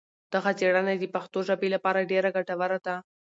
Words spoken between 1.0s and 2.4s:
پښتو ژبې لپاره ډېره